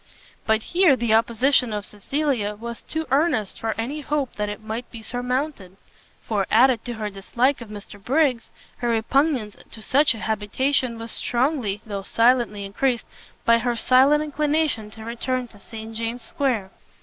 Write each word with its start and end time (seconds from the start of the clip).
But 0.47 0.63
here 0.63 0.95
the 0.95 1.13
opposition 1.13 1.71
of 1.71 1.85
Cecilia 1.85 2.55
was 2.55 2.81
too 2.81 3.05
earnest 3.11 3.59
for 3.59 3.79
any 3.79 4.01
hope 4.01 4.33
that 4.37 4.49
it 4.49 4.63
might 4.63 4.89
be 4.89 5.03
surmounted; 5.03 5.77
for, 6.23 6.47
added 6.49 6.83
to 6.85 6.93
her 6.95 7.11
dislike 7.11 7.61
of 7.61 7.69
Mr 7.69 8.03
Briggs, 8.03 8.51
her 8.77 8.89
repugnance 8.89 9.55
to 9.69 9.81
such 9.83 10.15
an 10.15 10.21
habitation 10.21 10.97
was 10.97 11.11
strongly, 11.11 11.81
though 11.85 12.01
silently 12.01 12.65
increased, 12.65 13.05
by 13.45 13.59
her 13.59 13.75
secret 13.75 14.21
inclination 14.21 14.89
to 14.89 15.05
return 15.05 15.47
to 15.49 15.59
St 15.59 15.93
James's 15.95 16.27
square. 16.27 16.71